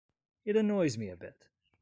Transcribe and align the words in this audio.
It 0.45 0.55
annoys 0.55 0.97
me 0.97 1.09
a 1.09 1.15
bit. 1.15 1.47